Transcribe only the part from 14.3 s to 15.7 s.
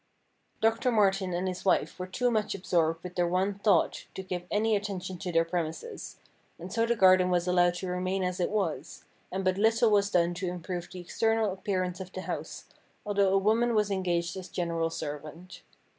as general servant.